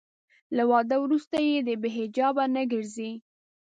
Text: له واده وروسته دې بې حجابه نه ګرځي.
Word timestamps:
له 0.55 0.63
واده 0.71 0.95
وروسته 1.01 1.35
دې 1.65 1.75
بې 1.81 1.89
حجابه 1.97 2.43
نه 2.55 2.63
ګرځي. 2.71 3.11